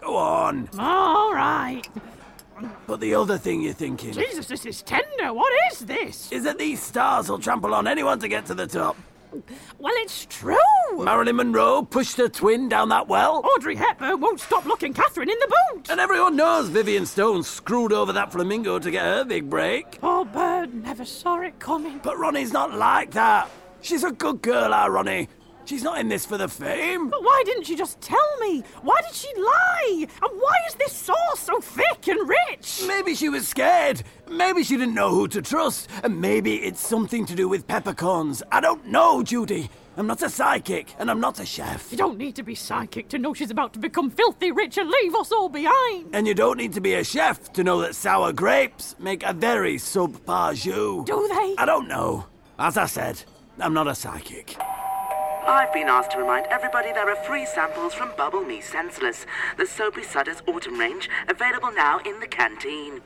[0.00, 0.68] Go on.
[0.78, 1.82] All right.
[2.86, 5.32] But the other thing you're thinking Jesus, this is tender.
[5.32, 6.30] What is this?
[6.32, 8.96] is that these stars will trample on anyone to get to the top.
[9.78, 10.56] Well, it's true.
[10.92, 13.42] Marilyn Monroe pushed her twin down that well.
[13.56, 15.90] Audrey Hepburn won't stop looking Katharine in the boot.
[15.90, 20.00] And everyone knows Vivian Stone screwed over that flamingo to get her big break.
[20.02, 21.98] Poor bird never saw it coming.
[22.02, 23.48] But Ronnie's not like that.
[23.80, 25.28] She's a good girl, our Ronnie.
[25.64, 27.08] She's not in this for the fame.
[27.08, 28.62] But why didn't she just tell me?
[28.82, 30.06] Why did she lie?
[30.22, 32.82] And why is this sauce so thick and rich?
[32.86, 34.02] Maybe she was scared.
[34.28, 35.88] Maybe she didn't know who to trust.
[36.02, 38.42] And maybe it's something to do with peppercorns.
[38.50, 39.70] I don't know, Judy.
[39.96, 41.88] I'm not a psychic, and I'm not a chef.
[41.90, 44.88] You don't need to be psychic to know she's about to become filthy rich and
[44.88, 46.14] leave us all behind.
[46.14, 49.34] And you don't need to be a chef to know that sour grapes make a
[49.34, 51.04] very subpar jus.
[51.04, 51.54] Do they?
[51.58, 52.24] I don't know.
[52.58, 53.22] As I said,
[53.58, 54.56] I'm not a psychic.
[55.44, 59.26] I've been asked to remind everybody there are free samples from Bubble Me Senseless,
[59.56, 63.00] the Soapy Sudders autumn range, available now in the canteen.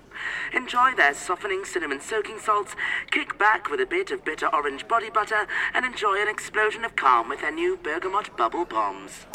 [0.53, 2.77] Enjoy their softening cinnamon soaking salts,
[3.11, 6.95] kick back with a bit of bitter orange body butter, and enjoy an explosion of
[6.95, 9.27] calm with their new bergamot bubble bombs.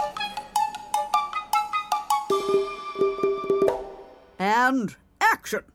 [4.37, 5.70] And action!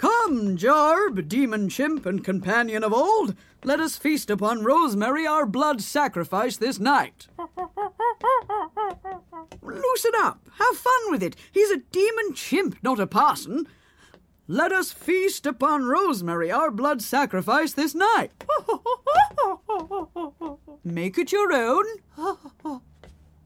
[0.00, 3.34] Come, Jarb, demon chimp and companion of old,
[3.64, 7.28] let us feast upon Rosemary, our blood sacrifice this night.
[9.60, 11.36] Loosen up, have fun with it.
[11.52, 13.68] He's a demon chimp, not a parson.
[14.48, 18.30] Let us feast upon Rosemary, our blood sacrifice this night.
[20.82, 21.84] Make it your own.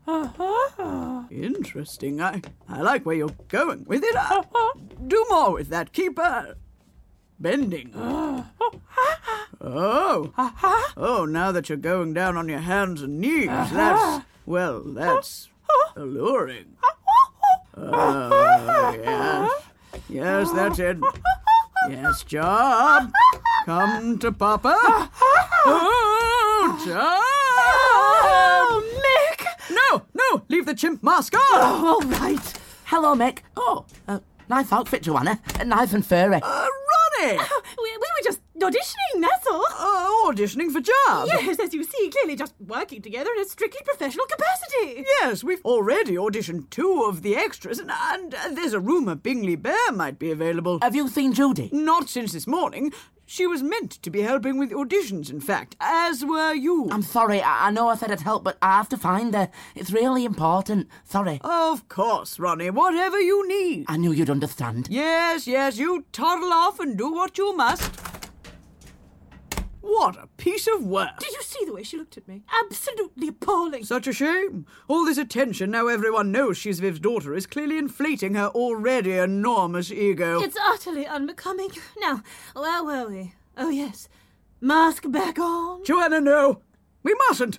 [0.06, 1.22] Uh-huh.
[1.30, 2.20] Interesting.
[2.20, 4.14] I, I like where you're going with it.
[4.16, 4.42] Uh,
[5.06, 5.92] do more with that.
[5.92, 6.54] Keep uh,
[7.40, 7.94] bending.
[7.94, 8.70] Uh-huh.
[9.60, 10.32] Oh.
[10.36, 10.92] Uh-huh.
[10.96, 15.48] Oh, now that you're going down on your hands and knees, that's, well, that's
[15.96, 16.76] alluring.
[17.76, 19.50] Oh, yes.
[20.08, 20.98] Yes, that's it.
[21.88, 23.10] Yes, Job.
[23.64, 24.76] Come to Papa.
[25.66, 27.22] Oh, Job.
[30.30, 30.36] Oh!
[30.36, 31.40] No, leave the chimp mask on.
[31.52, 32.52] Oh, all right.
[32.86, 33.40] Hello, Mick.
[33.56, 35.40] Oh, uh, nice outfit, Joanna.
[35.58, 36.40] Uh, nice and furry.
[36.42, 36.66] Uh,
[37.20, 37.38] Ronnie!
[37.38, 39.64] We, we were just auditioning, that's all.
[39.78, 41.30] Uh, auditioning for jobs?
[41.30, 45.04] Yes, as you see, clearly just working together in a strictly professional capacity.
[45.20, 49.56] Yes, we've already auditioned two of the extras, and, and uh, there's a rumour Bingley
[49.56, 50.78] Bear might be available.
[50.82, 51.68] Have you seen Judy?
[51.72, 52.92] Not since this morning.
[53.26, 56.88] She was meant to be helping with auditions, in fact, as were you.
[56.90, 59.50] I'm sorry, I, I know I said I'd help, but I have to find her.
[59.74, 60.88] It's really important.
[61.04, 61.40] Sorry.
[61.42, 63.86] Of course, Ronnie, whatever you need.
[63.88, 64.88] I knew you'd understand.
[64.90, 67.90] Yes, yes, you toddle off and do what you must.
[69.86, 71.18] What a piece of work.
[71.20, 72.42] Did you see the way she looked at me?
[72.64, 73.84] Absolutely appalling.
[73.84, 74.64] Such a shame.
[74.88, 79.92] All this attention, now everyone knows she's Viv's daughter, is clearly inflating her already enormous
[79.92, 80.40] ego.
[80.40, 81.68] It's utterly unbecoming.
[82.00, 82.22] Now,
[82.54, 83.34] where were we?
[83.58, 84.08] Oh, yes.
[84.58, 85.84] Mask back on.
[85.84, 86.62] Joanna, no.
[87.02, 87.58] We mustn't.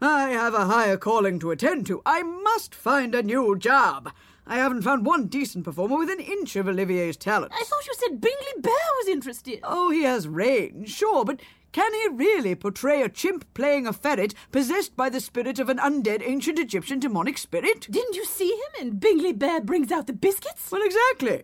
[0.00, 2.02] I have a higher calling to attend to.
[2.06, 4.12] I must find a new job.
[4.46, 7.52] I haven't found one decent performer with an inch of Olivier's talent.
[7.52, 9.58] I thought you said Bingley Bear was interested.
[9.64, 11.40] Oh, he has range, sure, but
[11.74, 15.78] can he really portray a chimp playing a ferret possessed by the spirit of an
[15.78, 17.88] undead ancient Egyptian demonic spirit?
[17.90, 20.70] Didn't you see him in Bingley Bear Brings Out the Biscuits?
[20.70, 21.42] Well, exactly.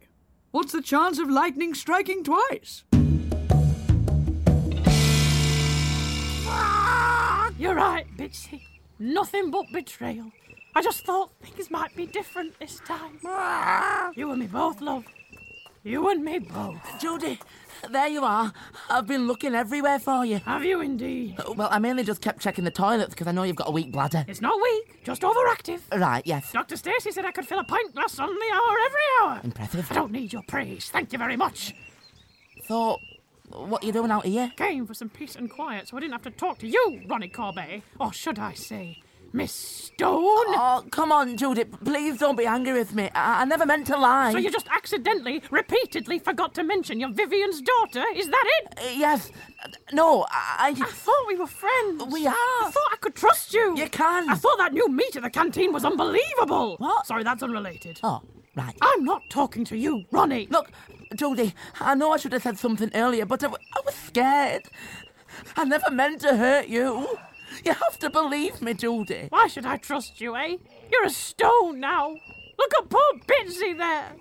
[0.52, 2.84] What's the chance of lightning striking twice?
[7.58, 8.62] You're right, Bitsy.
[9.00, 10.30] Nothing but betrayal.
[10.76, 13.18] I just thought things might be different this time.
[14.14, 15.04] You and me both, love.
[15.82, 16.78] You and me both.
[17.00, 17.38] Judy,
[17.90, 18.52] there you are.
[18.90, 20.38] I've been looking everywhere for you.
[20.40, 21.36] Have you indeed?
[21.40, 23.70] Uh, well, I mainly just kept checking the toilets because I know you've got a
[23.70, 24.26] weak bladder.
[24.28, 25.80] It's not weak, just overactive.
[25.90, 26.52] Right, yes.
[26.52, 26.76] Dr.
[26.76, 29.40] Stacy said I could fill a pint glass on the hour every hour.
[29.42, 29.90] Impressive.
[29.90, 30.90] I don't need your praise.
[30.90, 31.74] Thank you very much.
[32.66, 32.98] So,
[33.48, 34.52] what are you doing out here?
[34.56, 37.28] Came for some peace and quiet so I didn't have to talk to you, Ronnie
[37.28, 37.82] Corbet.
[37.98, 40.08] Or should I say, Miss Stone?
[40.08, 41.64] Oh, come on, Judy.
[41.64, 43.10] Please don't be angry with me.
[43.14, 44.32] I, I never meant to lie.
[44.32, 48.04] So you just accidentally, repeatedly forgot to mention your Vivian's daughter?
[48.16, 48.78] Is that it?
[48.78, 49.30] Uh, yes.
[49.92, 50.70] No, I.
[50.70, 52.04] I thought we were friends.
[52.10, 52.32] We are.
[52.34, 53.76] I thought I could trust you.
[53.76, 54.28] You can.
[54.28, 56.76] I thought that new meat at the canteen was unbelievable.
[56.78, 57.06] What?
[57.06, 58.00] Sorry, that's unrelated.
[58.02, 58.22] Oh,
[58.56, 58.76] right.
[58.82, 60.48] I'm not talking to you, Ronnie.
[60.50, 60.72] Look,
[61.14, 64.62] Judy, I know I should have said something earlier, but I, w- I was scared.
[65.56, 67.06] I never meant to hurt you.
[67.64, 69.26] You have to believe me, Judy.
[69.28, 70.56] Why should I trust you, eh?
[70.90, 72.14] You're a stone now.
[72.58, 74.12] Look at poor Bitsy there.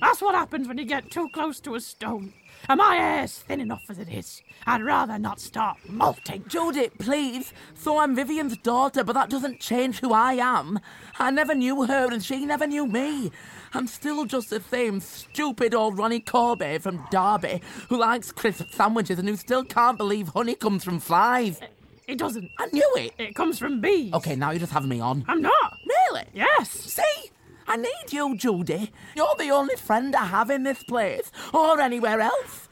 [0.00, 2.32] That's what happens when you get too close to a stone.
[2.66, 4.40] And my hair's thin enough as it is.
[4.66, 6.44] I'd rather not start molting.
[6.48, 7.52] Judy, please.
[7.74, 10.80] So I'm Vivian's daughter, but that doesn't change who I am.
[11.18, 13.30] I never knew her, and she never knew me.
[13.74, 17.60] I'm still just the same stupid old Ronnie Corbet from Derby
[17.90, 21.60] who likes crisp sandwiches and who still can't believe honey comes from flies.
[22.06, 22.50] It doesn't.
[22.58, 23.14] I knew it.
[23.18, 24.12] It comes from bees.
[24.12, 25.24] Okay, now you're just having me on.
[25.26, 25.78] I'm not.
[25.86, 26.24] Really?
[26.34, 26.70] Yes.
[26.70, 27.30] See?
[27.66, 28.92] I need you, Judy.
[29.16, 32.68] You're the only friend I have in this place or anywhere else.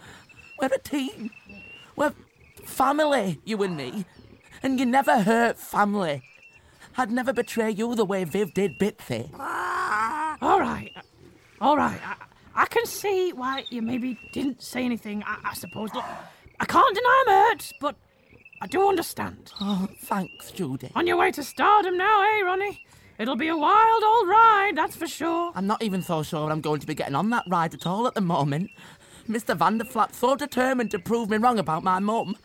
[0.60, 1.30] We're a team.
[1.96, 2.12] We're
[2.64, 4.04] family, you and me.
[4.62, 6.22] And you never hurt family.
[6.96, 9.30] I'd never betray you the way Viv did Bitsy.
[9.38, 10.36] Ah.
[10.42, 10.92] All right.
[11.60, 11.98] All right.
[12.04, 12.16] I,
[12.54, 15.94] I can see why you maybe didn't say anything, I, I suppose.
[15.94, 16.04] Look,
[16.60, 17.96] I can't deny I'm hurt, but
[18.62, 19.50] I do understand.
[19.60, 20.92] Oh, thanks, Judy.
[20.94, 22.86] On your way to stardom now, eh, Ronnie?
[23.18, 25.50] It'll be a wild old ride, that's for sure.
[25.56, 28.06] I'm not even so sure I'm going to be getting on that ride at all
[28.06, 28.70] at the moment.
[29.28, 29.58] Mr.
[29.58, 32.36] Vanderflap's so determined to prove me wrong about my mum.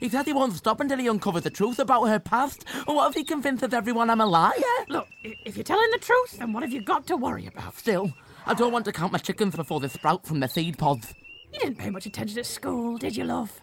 [0.00, 2.64] He said he won't stop until he uncovers the truth about her past.
[2.88, 4.54] Or what if he convinces everyone I'm a liar?
[4.88, 7.76] Look, if you're telling the truth, then what have you got to worry about?
[7.76, 8.14] Still,
[8.46, 11.12] I don't want to count my chickens before they sprout from their seed pods.
[11.52, 13.60] You didn't pay much attention at school, did you, love?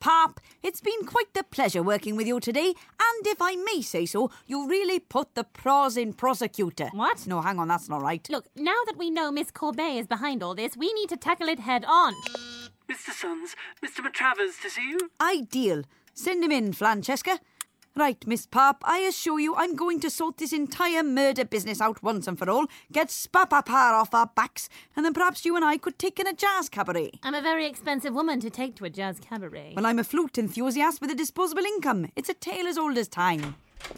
[0.00, 4.06] Pop, it's been quite the pleasure working with you today, and if I may say
[4.06, 6.88] so, you really put the pros in prosecutor.
[6.92, 7.26] What?
[7.26, 8.24] No, hang on, that's not right.
[8.30, 11.48] Look, now that we know Miss Corbet is behind all this, we need to tackle
[11.48, 12.14] it head on.
[12.88, 13.10] Mr.
[13.10, 14.00] Sons, Mr.
[14.06, 15.10] Matravers to see you.
[15.20, 15.82] Ideal.
[16.14, 17.40] Send him in, Francesca.
[17.98, 22.00] Right, Miss Pop, I assure you I'm going to sort this entire murder business out
[22.00, 25.78] once and for all, get Spapapar off our backs, and then perhaps you and I
[25.78, 27.10] could take in a jazz cabaret.
[27.24, 29.72] I'm a very expensive woman to take to a jazz cabaret.
[29.74, 32.06] Well, I'm a flute enthusiast with a disposable income.
[32.14, 33.56] It's a tale as old as time.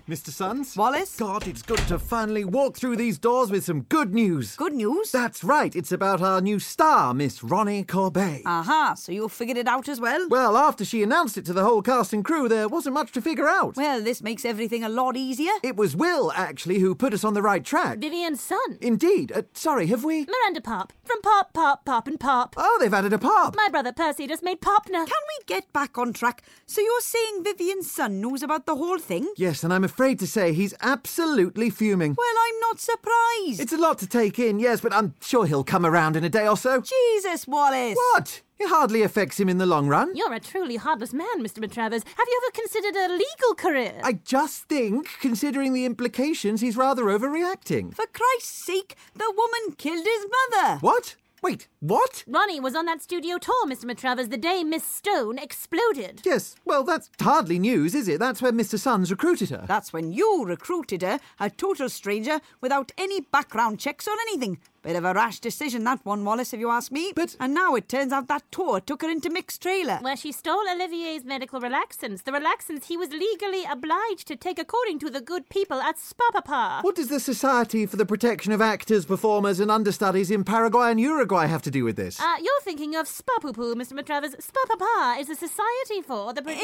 [0.08, 0.30] Mr.
[0.30, 0.76] Sons?
[0.76, 1.16] Wallace?
[1.16, 4.56] God, it's good to finally walk through these doors with some good news.
[4.56, 5.12] Good news?
[5.12, 5.74] That's right.
[5.76, 8.42] It's about our new star, Miss Ronnie Corbet.
[8.44, 10.28] Aha, so you figured it out as well?
[10.28, 13.22] Well, after she announced it to the whole cast and crew, there wasn't much to
[13.22, 13.76] figure out.
[13.76, 15.52] Well, this makes everything a lot easier.
[15.62, 17.98] It was Will, actually, who put us on the right track.
[17.98, 18.78] Vivian's son.
[18.80, 19.32] Indeed.
[19.32, 20.26] Uh, sorry, have we?
[20.26, 20.92] Miranda Pop.
[21.04, 22.54] From Pop, Pop, Pop, and Pop.
[22.56, 23.54] Oh, they've added a pop.
[23.56, 25.06] My brother Percy just made Popner.
[25.06, 26.42] Can we get back on track?
[26.66, 29.32] So you're saying Vivian's son knows about the whole thing?
[29.36, 32.14] Yes, and I'm afraid to say he's absolutely fuming.
[32.16, 33.60] Well, I'm not surprised.
[33.60, 36.28] It's a lot to take in, yes, but I'm sure he'll come around in a
[36.28, 36.82] day or so.
[36.82, 37.96] Jesus, Wallace.
[38.12, 38.42] What?
[38.58, 40.14] It hardly affects him in the long run.
[40.14, 41.64] You're a truly heartless man, Mr.
[41.64, 42.04] Matravers.
[42.04, 44.00] Have you ever considered a legal career?
[44.04, 47.94] I just think, considering the implications, he's rather overreacting.
[47.94, 50.78] For Christ's sake, the woman killed his mother.
[50.80, 51.16] What?
[51.42, 52.22] Wait, what?
[52.26, 53.86] Ronnie was on that studio tour, Mr.
[53.86, 56.20] Matravers, the day Miss Stone exploded.
[56.22, 58.18] Yes, well, that's hardly news, is it?
[58.18, 58.78] That's when Mr.
[58.78, 59.64] Sons recruited her.
[59.66, 64.58] That's when you recruited her, a total stranger, without any background checks or anything.
[64.82, 67.12] Bit of a rash decision, that one, Wallace, if you ask me.
[67.14, 69.98] But- And now it turns out that tour took her into Mick's trailer.
[70.00, 74.98] Where she stole Olivier's medical relaxants, the relaxants he was legally obliged to take according
[75.00, 76.82] to the good people at Spapapa.
[76.82, 81.00] What does the Society for the Protection of Actors, Performers and Understudies in Paraguay and
[81.00, 82.18] Uruguay have to do with this?
[82.18, 83.92] Uh, you're thinking of Spapupu, Mr.
[83.92, 84.34] Matravers.
[84.40, 86.40] Spapapa is a society for the...
[86.40, 86.56] prote-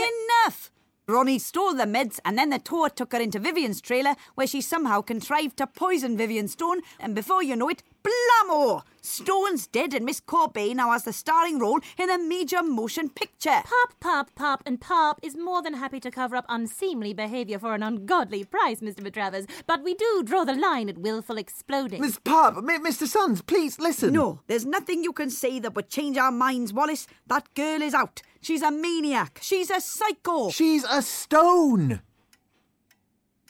[0.47, 0.71] Enough!
[1.09, 4.61] Ronnie stole the meds and then the tour took her into Vivian's trailer where she
[4.61, 8.83] somehow contrived to poison Vivian Stone and before you know it, blammo!
[9.03, 13.63] Stone's dead and Miss Corby now has the starring role in a major motion picture.
[13.65, 17.75] Pop, Pop, Pop, and Pop is more than happy to cover up unseemly behaviour for
[17.75, 19.01] an ungodly price, Mr.
[19.01, 22.01] Matravers, but we do draw the line at willful exploding.
[22.01, 23.07] Miss Pop, M- Mr.
[23.07, 24.13] Sons, please listen.
[24.13, 27.07] No, there's nothing you can say that would change our minds, Wallace.
[27.29, 28.23] That girl is out.
[28.41, 29.39] She's a maniac.
[29.41, 30.51] She's a psycho.
[30.51, 32.01] She's a stone.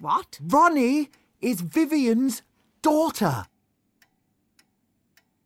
[0.00, 0.38] what?
[0.42, 1.08] Ronnie
[1.40, 2.42] is Vivian's
[2.82, 3.46] daughter.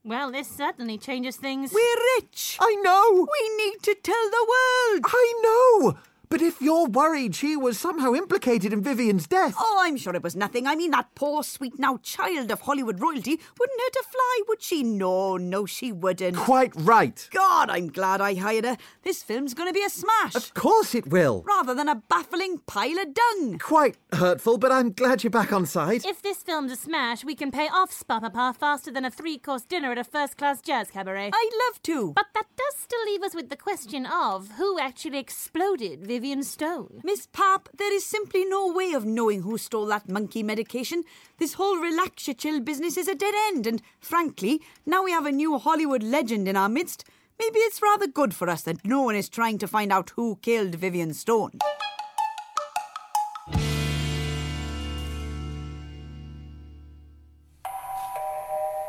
[0.02, 1.72] Well, this certainly changes things.
[1.74, 2.56] We're rich.
[2.58, 3.28] I know.
[3.30, 5.04] We need to tell the world.
[5.06, 5.98] I know.
[6.31, 9.57] But if you're worried she was somehow implicated in Vivian's death.
[9.59, 10.64] Oh, I'm sure it was nothing.
[10.64, 14.62] I mean, that poor, sweet now child of Hollywood royalty wouldn't hurt a fly, would
[14.62, 14.85] she?
[14.85, 16.37] No, no, she wouldn't.
[16.37, 17.29] Quite right.
[17.33, 18.77] God, I'm glad I hired her.
[19.03, 20.37] This film's going to be a smash.
[20.37, 21.43] Of course it will.
[21.49, 23.59] Rather than a baffling pile of dung.
[23.59, 26.05] Quite hurtful, but I'm glad you're back on side.
[26.05, 29.90] If this film's a smash, we can pay off Spapapa faster than a three-course dinner
[29.90, 31.33] at a first-class jazz cabaret.
[31.35, 32.12] I'd love to.
[32.14, 37.00] But that does still leave us with the question of who actually exploded Vivian Stone.
[37.02, 41.02] Miss Pop, there is simply no way of knowing who stole that monkey medication.
[41.38, 45.59] This whole Relaxachill business is a dead end, and frankly, now we have a new
[45.59, 47.04] Hollywood legend in our midst.
[47.38, 50.38] Maybe it's rather good for us that no one is trying to find out who
[50.42, 51.52] killed Vivian Stone.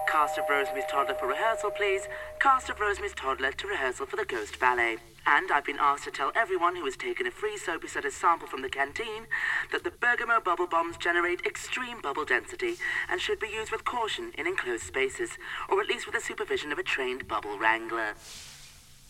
[0.10, 2.08] Cast of Rosemary's Toddler for rehearsal, please.
[2.39, 4.98] Cast of Rosemary's Toddler to rehearsal for the Ghost Ballet.
[5.26, 8.48] And I've been asked to tell everyone who has taken a free Soapy Sutter sample
[8.48, 9.28] from the canteen
[9.72, 12.76] that the bergamot bubble bombs generate extreme bubble density
[13.10, 15.32] and should be used with caution in enclosed spaces,
[15.70, 18.16] or at least with the supervision of a trained bubble wrangler.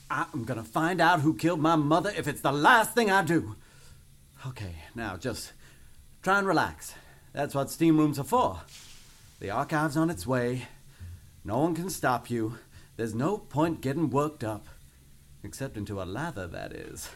[0.10, 3.56] I'm gonna find out who killed my mother if it's the last thing I do.
[4.46, 5.54] Okay, now just
[6.22, 6.94] try and relax.
[7.32, 8.60] That's what steam rooms are for.
[9.40, 10.68] The archive's on its way.
[11.46, 12.58] No one can stop you.
[12.98, 14.68] There's no point getting worked up.
[15.44, 17.10] Except into a lather, that is.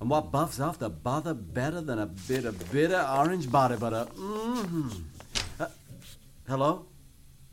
[0.00, 4.06] And what buffs off the bother better than a bit of bitter orange body butter?
[4.16, 4.88] Mm-hmm.
[5.58, 5.66] Uh,
[6.46, 6.86] hello?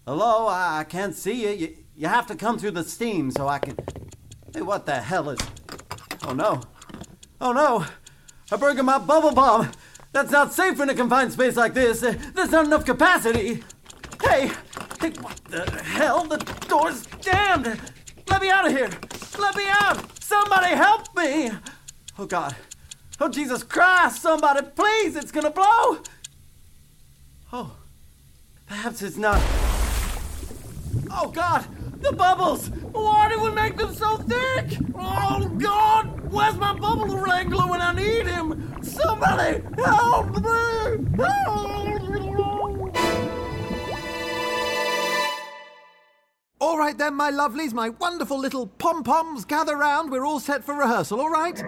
[0.06, 0.48] Hello?
[0.48, 1.50] I, I can't see you.
[1.50, 1.78] you.
[1.96, 3.78] You have to come through the steam so I can.
[4.54, 5.40] Hey, what the hell is.
[6.24, 6.62] Oh no.
[7.42, 7.86] Oh no!
[8.52, 9.72] I A bergamot bubble bomb!
[10.12, 12.04] That's not safe in a confined space like this.
[12.04, 13.64] Uh, There's not enough capacity.
[14.24, 14.52] Hey!
[15.00, 16.24] Hey, what the hell?
[16.26, 16.38] The
[16.68, 17.80] door's jammed!
[18.30, 18.90] Let me out of here!
[19.38, 20.24] Let me out!
[20.24, 21.52] Somebody help me!
[22.18, 22.56] Oh God.
[23.20, 24.22] Oh Jesus Christ!
[24.22, 25.16] Somebody, please!
[25.16, 26.00] It's gonna blow!
[27.54, 27.76] Oh.
[28.68, 29.42] Perhaps it's not.
[31.12, 31.66] Oh God!
[32.02, 32.70] The bubbles!
[32.92, 34.78] Why do we make them so thick?
[34.96, 36.32] Oh God!
[36.32, 38.84] Where's my bubble wrangler when I need him?
[38.84, 41.06] Somebody help me!
[41.18, 41.95] Help!
[46.76, 50.12] All right then, my lovelies, my wonderful little pom poms, gather round.
[50.12, 51.64] We're all set for rehearsal, all right?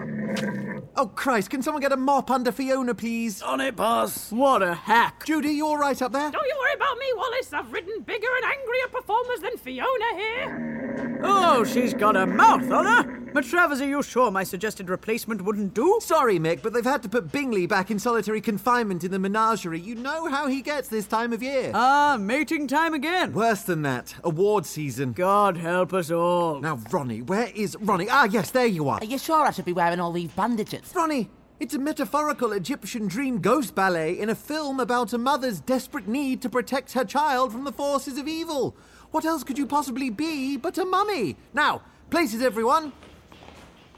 [0.96, 3.40] Oh, Christ, can someone get a mop under Fiona, please?
[3.40, 4.30] On it, boss.
[4.30, 5.24] What a hack.
[5.24, 6.30] Judy, you all right up there?
[6.30, 7.54] Don't you worry about me, Wallace.
[7.54, 11.07] I've ridden bigger and angrier performers than Fiona here.
[11.22, 13.18] Oh, she's got a mouth on her.
[13.32, 15.98] Matravers, are you sure my suggested replacement wouldn't do?
[16.00, 19.80] Sorry, Mick, but they've had to put Bingley back in solitary confinement in the menagerie.
[19.80, 21.72] You know how he gets this time of year.
[21.74, 23.32] Ah, mating time again.
[23.32, 25.12] Worse than that, award season.
[25.12, 26.60] God help us all.
[26.60, 28.08] Now, Ronnie, where is Ronnie?
[28.10, 28.98] Ah, yes, there you are.
[29.00, 30.92] Are you sure I should be wearing all these bandages?
[30.94, 31.28] Ronnie,
[31.60, 36.40] it's a metaphorical Egyptian dream ghost ballet in a film about a mother's desperate need
[36.42, 38.76] to protect her child from the forces of evil.
[39.10, 41.36] What else could you possibly be but a mummy?
[41.54, 42.92] Now, places everyone.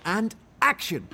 [0.04, 1.08] And action.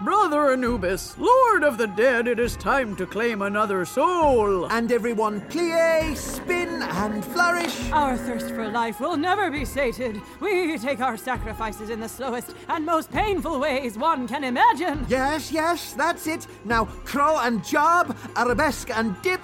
[0.00, 4.64] Brother Anubis, Lord of the Dead, it is time to claim another soul.
[4.72, 7.92] And everyone plie, spin, and flourish.
[7.92, 10.18] Our thirst for life will never be sated.
[10.40, 15.04] We take our sacrifices in the slowest and most painful ways one can imagine.
[15.06, 16.46] Yes, yes, that's it.
[16.64, 19.42] Now, crawl and job, arabesque and dip.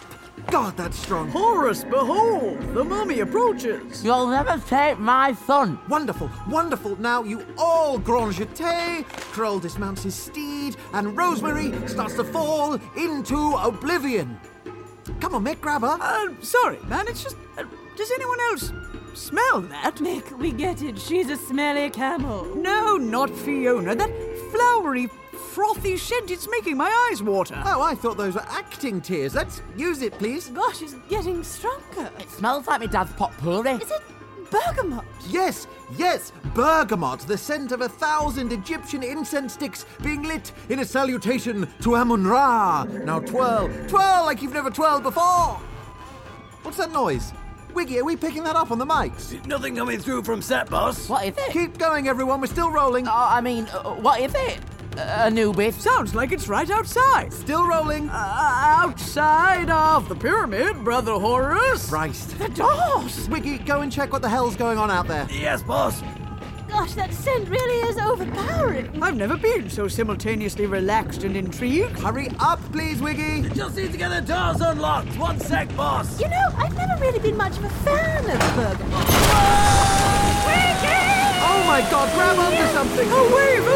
[0.49, 1.29] God, that's strong.
[1.31, 4.05] Horus, behold, the mummy approaches.
[4.05, 5.79] You'll never take my son.
[5.89, 6.97] Wonderful, wonderful.
[7.01, 9.05] Now you all grand jeté.
[9.33, 14.39] Kroll dismounts his steed, and Rosemary starts to fall into oblivion.
[15.21, 15.99] Come on, Mick, grab her.
[16.01, 17.37] Uh, sorry, man, it's just.
[17.59, 17.65] Uh,
[17.97, 18.73] does anyone else
[19.15, 19.97] smell that?
[19.97, 20.99] Mick, we get it.
[20.99, 22.45] She's a smelly camel.
[22.55, 23.95] No, not Fiona.
[23.95, 24.11] That
[24.53, 25.09] flowery,
[25.57, 27.59] frothy scent, it's making my eyes water.
[27.65, 29.35] Oh, I thought those were acting tears.
[29.35, 30.49] Let's use it, please.
[30.49, 32.11] Gosh, it's getting stronger.
[32.19, 33.71] It smells like my dad's potpourri.
[33.71, 34.03] Is it
[34.51, 35.07] bergamot?
[35.31, 40.85] Yes, yes, bergamot, the scent of a thousand Egyptian incense sticks being lit in a
[40.85, 42.85] salutation to Amun Ra.
[42.85, 45.59] Now twirl, twirl like you've never twirled before.
[46.65, 47.33] What's that noise?
[47.73, 49.43] Wiggy, are we picking that up on the mics?
[49.47, 51.09] Nothing coming through from set, boss.
[51.09, 51.51] What is it?
[51.51, 52.43] Keep going, everyone.
[52.43, 53.09] We're still rolling.
[53.09, 54.61] Oh, I mean, uh, what is it?
[54.97, 55.77] Uh, Anubis.
[55.77, 57.33] Sounds like it's right outside.
[57.33, 58.09] Still rolling.
[58.09, 61.89] Uh, outside of the pyramid, Brother Horus.
[61.89, 62.39] Christ.
[62.39, 63.29] The doors!
[63.29, 65.27] Wiggy, go and check what the hell's going on out there.
[65.31, 66.03] Yes, boss.
[66.69, 69.03] Gosh, that scent really is overpowering.
[69.03, 71.99] I've never been so simultaneously relaxed and intrigued.
[71.99, 73.49] Hurry up, please, Wiggy.
[73.51, 75.17] Just need to get the doors unlocked.
[75.19, 76.21] One sec, boss.
[76.21, 79.07] You know, I've never really been much of a fan of bergamot.
[81.49, 83.09] Oh my god, grab onto something.
[83.11, 83.76] A wave of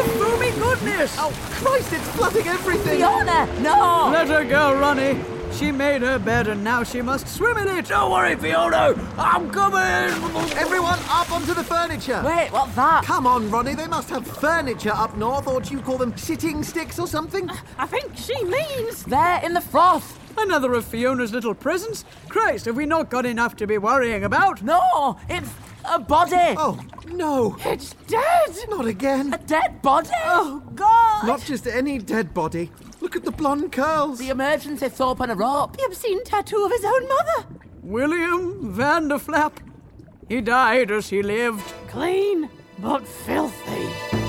[0.81, 1.15] goodness.
[1.19, 2.97] Oh, Christ, it's flooding everything.
[2.97, 4.09] Fiona, no!
[4.11, 5.19] Let her go, Ronnie.
[5.53, 7.87] She made her bed and now she must swim in it.
[7.89, 8.95] Don't worry, Fiona.
[9.17, 10.11] I'm coming.
[10.57, 12.23] Everyone up onto the furniture.
[12.25, 13.03] Wait, what's that?
[13.03, 16.63] Come on, Ronnie, they must have furniture up north, or do you call them sitting
[16.63, 17.49] sticks or something?
[17.77, 19.03] I think she means.
[19.03, 20.17] There in the froth.
[20.37, 22.05] Another of Fiona's little presents?
[22.29, 24.63] Christ, have we not got enough to be worrying about?
[24.63, 25.49] No, it's
[25.85, 26.55] a body.
[26.57, 27.57] Oh, no.
[27.65, 28.55] It's dead!
[28.69, 29.33] Not again.
[29.33, 30.09] A dead body.
[30.25, 31.27] Oh, God!
[31.27, 32.71] Not just any dead body.
[32.99, 34.19] Look at the blonde curls.
[34.19, 35.77] The emergency soap and a rope.
[35.77, 37.47] The obscene tattoo of his own mother.
[37.81, 39.53] William Vanderflap.
[40.29, 41.73] He died as he lived.
[41.87, 44.20] Clean, but filthy.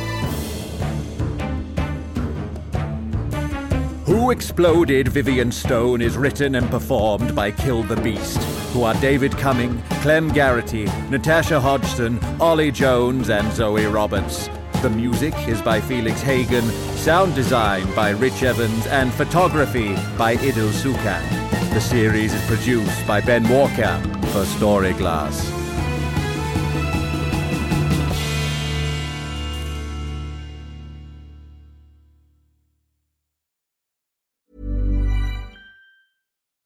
[4.04, 8.42] Who Exploded Vivian Stone is written and performed by Kill the Beast,
[8.72, 14.50] who are David Cumming, Clem Garritty, Natasha Hodgson, Ollie Jones, and Zoe Roberts.
[14.82, 16.64] The music is by Felix Hagan,
[16.96, 21.22] sound design by Rich Evans, and photography by Idil Sukan.
[21.72, 24.00] The series is produced by Ben Walker
[24.32, 25.61] for Storyglass.